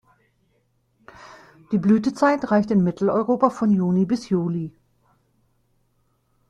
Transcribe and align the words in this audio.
Die 1.71 1.77
Blütezeit 1.77 2.49
reicht 2.49 2.71
in 2.71 2.83
Mitteleuropa 2.83 3.51
von 3.51 3.69
Juni 3.69 4.05
bis 4.05 4.29
Juli. 4.29 4.73